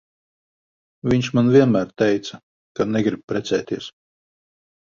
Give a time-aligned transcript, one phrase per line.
[1.13, 2.41] Viņš man vienmēr teica,
[2.81, 3.95] ka negrib precēties.